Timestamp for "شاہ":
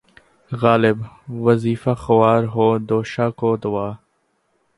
3.11-3.29